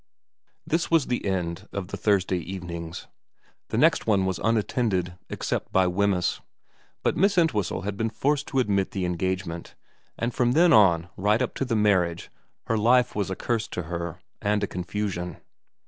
This 0.65 0.89
was 0.89 1.05
the 1.05 1.23
end 1.27 1.67
of 1.71 1.89
the 1.89 1.95
Thursday 1.95 2.39
evenings. 2.39 3.05
The 3.67 3.77
next 3.77 4.07
one 4.07 4.25
was 4.25 4.39
unattended, 4.43 5.13
except 5.29 5.71
by 5.71 5.85
Wemyss; 5.85 6.41
but 7.03 7.15
Miss 7.15 7.37
Entwhistle 7.37 7.83
had 7.83 7.97
been 7.97 8.09
forced 8.09 8.47
to 8.47 8.57
admit 8.57 8.89
the 8.93 9.05
engage 9.05 9.45
ment, 9.45 9.75
and 10.17 10.33
from 10.33 10.53
then 10.53 10.73
on 10.73 11.09
right 11.17 11.39
up 11.39 11.53
to 11.53 11.65
the 11.65 11.75
marriage 11.75 12.31
her 12.65 12.79
life 12.79 13.13
was 13.13 13.29
a 13.29 13.35
curse 13.35 13.67
to 13.67 13.83
her 13.83 14.19
and 14.41 14.63
a 14.63 14.67
confusion. 14.67 15.37